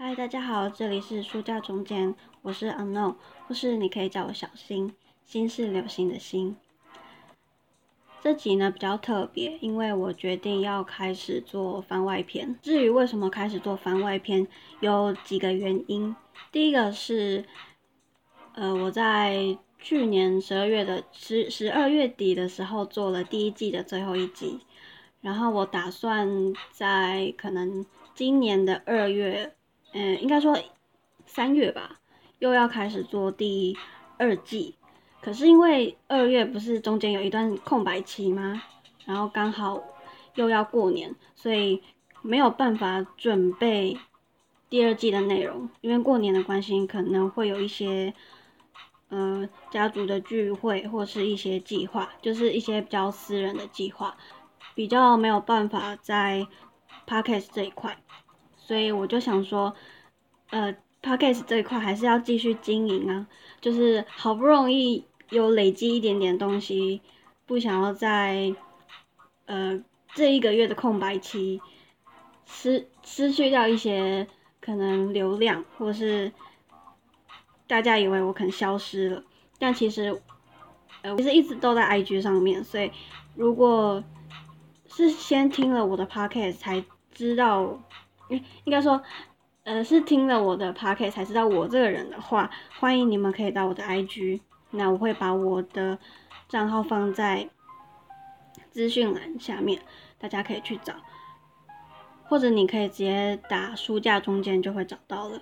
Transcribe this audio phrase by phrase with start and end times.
[0.00, 3.16] 嗨，大家好，这里是书架中间，我是 Unknown，
[3.48, 4.94] 或是你可以叫我小新，
[5.24, 6.54] 新是流星的星。
[8.20, 12.56] 这集呢比较特别，因为我决定要开始做番外篇。
[12.62, 14.46] 至于为什么开始做番外篇，
[14.78, 16.14] 有几个原因。
[16.52, 17.44] 第一个是，
[18.54, 24.60] 呃，我在去年十二月的十十二月底的时候做了第一季的最后一集，
[25.20, 26.28] 然后我打算
[26.70, 27.84] 在可能
[28.14, 29.56] 今年的二月，
[29.92, 30.58] 嗯，应该说
[31.26, 31.98] 三月吧，
[32.38, 33.76] 又要开始做第
[34.16, 34.74] 二季。
[35.20, 38.62] 可是因为二月不是中间有一段空白期吗？
[39.04, 39.82] 然后刚好
[40.34, 41.82] 又要过年，所以
[42.22, 43.98] 没有办法准备
[44.68, 45.68] 第二季的内容。
[45.80, 48.14] 因为过年的关系，可能会有一些
[49.08, 54.16] 呃家族的聚会，或是一些计划，就是一些比较私人的计划，
[54.74, 56.46] 比较没有办法在
[57.06, 57.96] podcast 这一块。
[58.68, 59.74] 所以我就想说，
[60.50, 63.26] 呃，podcast 这一块还是要继续经营啊，
[63.62, 65.06] 就是好不容易。
[65.30, 67.02] 有累积一点点东西，
[67.44, 68.54] 不想要在
[69.44, 69.78] 呃
[70.14, 71.60] 这一个月的空白期
[72.46, 74.26] 失失去掉一些
[74.58, 76.32] 可能流量，或是
[77.66, 79.22] 大家以为我可能消失了，
[79.58, 80.18] 但其实
[81.02, 82.90] 呃其实一直都在 IG 上面，所以
[83.34, 84.02] 如果
[84.86, 86.82] 是先听了我的 Podcast 才
[87.12, 87.78] 知道，
[88.28, 89.02] 应应该说
[89.64, 94.40] 呃是听了我的 Podcast 才知道我这个人的话，欢迎你们可以到我的 IG。
[94.70, 95.98] 那我会把我的
[96.48, 97.48] 账号放在
[98.70, 99.80] 资讯栏下面，
[100.18, 100.94] 大家可以去找，
[102.24, 105.40] 或者你可以直接打书架中间就会找到了。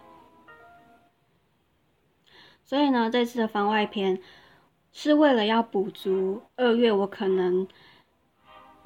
[2.63, 4.21] 所以呢，这次的番外篇
[4.93, 7.67] 是为了要补足二月我可能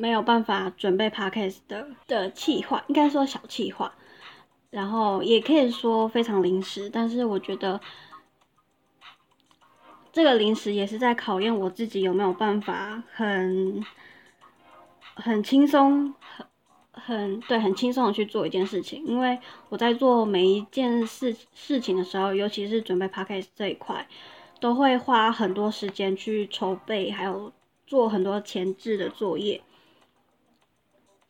[0.01, 3.93] 没有办法准备 podcast 的的计划，应该说小计划，
[4.71, 7.81] 然后也可以说非常临时，但是我觉得。
[10.13, 13.81] 这个临时也是在考验我自己有没有办法很
[15.15, 16.45] 很轻松，很
[16.91, 19.07] 很对，很轻松的去做一件事情。
[19.07, 19.39] 因为
[19.69, 24.05] 我在做每一件事事情的时候，尤其是准备 p a c k a g e 这一块，
[24.59, 27.53] 都会花很多时间去筹备，还有
[27.87, 29.63] 做很多前置的作业，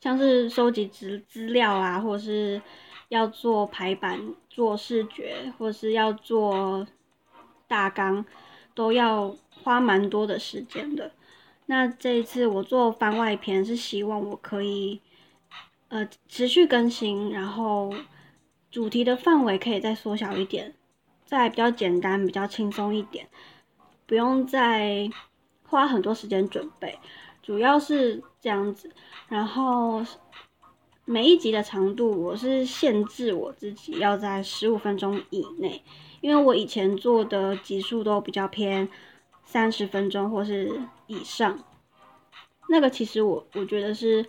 [0.00, 2.60] 像是收集资资料啊，或是
[3.08, 6.86] 要做排版、做视觉，或是要做
[7.68, 8.24] 大纲。
[8.72, 11.10] 都要花蛮多的时间的。
[11.66, 15.02] 那这一次我做番外篇是希望我可以，
[15.88, 17.92] 呃，持续更新，然后
[18.70, 20.72] 主题的范围可以再缩小一点，
[21.26, 23.28] 再比较简单、比较轻松一点，
[24.06, 25.10] 不用再
[25.64, 26.98] 花很多时间准备，
[27.42, 28.90] 主要是这样子。
[29.28, 30.04] 然后
[31.04, 35.82] 每一集的长度我是限制我自己要在十五分钟以内。
[36.20, 38.86] 因为我以前做的集数都比较偏
[39.42, 41.58] 三十分钟或是以上，
[42.68, 44.26] 那个其实我我觉得是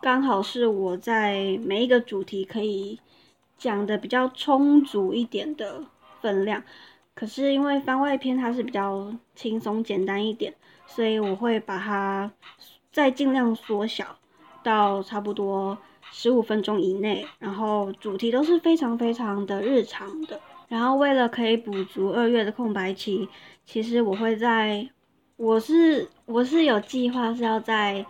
[0.00, 3.00] 刚好是我在每一个主题可以
[3.58, 5.84] 讲的比较充足一点的
[6.20, 6.62] 分量。
[7.20, 10.54] 可是因为番外篇它是比较轻松简单一点，
[10.86, 12.32] 所以我会把它
[12.90, 14.16] 再尽量缩小
[14.62, 15.76] 到差不多
[16.10, 20.40] 十五分钟以内，然后主题都是非常非常的日常的。
[20.66, 23.28] 然后为了可以补足二月的空白期，
[23.66, 24.88] 其实我会在，
[25.36, 28.06] 我是我是有计划是要在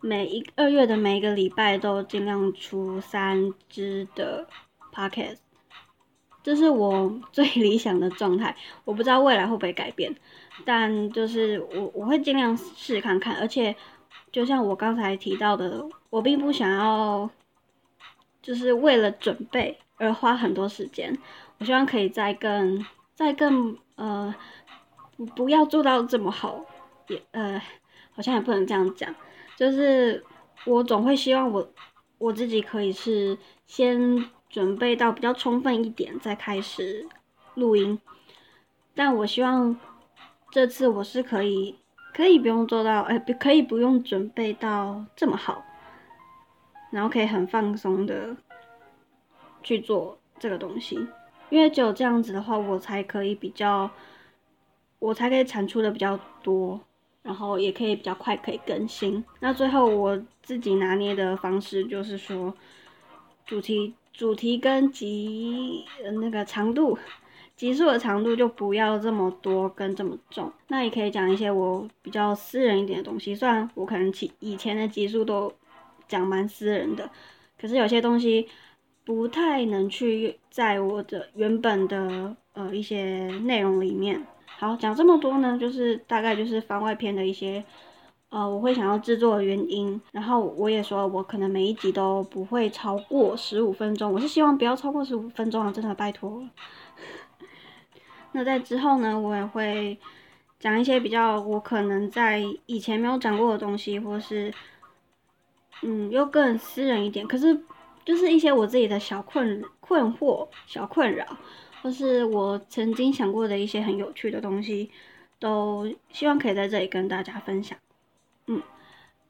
[0.00, 4.48] 每一二月的每一个礼拜都尽量出三支的
[4.92, 5.36] podcast，
[6.48, 8.56] 这是我 最理想的状态。
[8.86, 10.10] 我不知道未来会不会改变，
[10.64, 13.36] 但就是我我会尽量试看看。
[13.36, 13.76] 而且
[14.32, 17.28] 就像我刚才提到的，我并不想要，
[18.40, 21.14] 就是为了准备而花很多时间。
[21.58, 22.82] 我希望可以再更、
[23.14, 24.34] 再更呃，
[25.36, 26.64] 不要做到这么好，
[27.08, 27.60] 也呃，
[28.12, 29.14] 好像也不能这样讲。
[29.54, 30.24] 就是
[30.64, 31.68] 我总会希望我
[32.16, 33.36] 我自己可以是
[33.66, 37.06] 先准备到比较充分一点，再开始
[37.54, 37.98] 录音。
[38.94, 39.78] 但我希望
[40.50, 41.76] 这次我是可以
[42.14, 45.64] 可以不用做到，哎，可以不用准备到这么好，
[46.90, 48.36] 然后可以很放松的
[49.62, 51.06] 去做这个东西。
[51.50, 53.90] 因为只有这样子的话，我才可以比较，
[54.98, 56.78] 我才可以产出的比较多，
[57.22, 59.24] 然后也可以比较快可以更新。
[59.40, 62.52] 那最后我自己拿捏的方式就是说，
[63.46, 65.84] 主题主题跟集
[66.20, 66.98] 那个长度，
[67.54, 70.52] 集数的长度就不要这么多跟这么重。
[70.66, 75.52] 那也可以讲一些我比较私人一点的东西，虽然我可能其以前的集数都
[76.08, 77.08] 讲蛮私人的，
[77.56, 78.48] 可是有些东西。
[79.04, 84.22] 不太能去在我的原本的呃一些内容里面。
[84.44, 87.64] 好，讲这么多呢，就是大概就是番外篇的一些，
[88.30, 90.00] 呃，我会想要制作的原因。
[90.12, 96.48] 然后我也说，我可能每一集都不会超过十五分钟，我是希望不要超过十五分钟啊，真的拜托。
[98.32, 99.98] 那在之后呢，我也会
[100.58, 104.52] 讲一些比较我可能在以前没有讲过的东西，或是
[105.82, 107.64] 嗯，又更私人一点，可是。
[108.04, 111.26] 就是一些我自己的小困困惑、小困扰，
[111.82, 114.90] 或是我曾经想过的一些很有趣的东西，
[115.38, 117.76] 都希望可以在这里跟大家分享。
[118.48, 118.62] 嗯，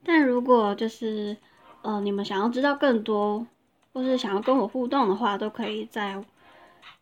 [0.03, 1.37] 但如果就是
[1.83, 3.47] 呃你们想要知道更多，
[3.93, 6.25] 或是想要跟我互动的话，都可以在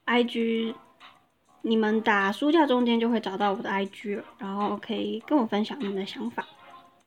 [0.06, 0.74] IG，
[1.62, 6.46] 你们打书架中间就会找到我的 IG，然后可以跟我分享你们的想法。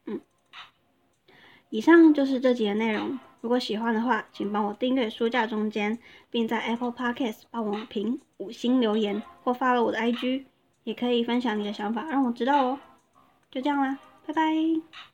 [0.06, 0.20] 嗯，
[1.70, 3.20] 以上就是这集的内容。
[3.42, 5.98] 如果喜欢的话，请帮我订阅书架中间，
[6.30, 10.44] 并在 Apple Podcast 帮我评五星留言，或发了我的 IG，
[10.84, 12.80] 也可以分享你的想法，让我知道哦。
[13.50, 13.98] 就这样啦，
[14.30, 15.09] 拜拜。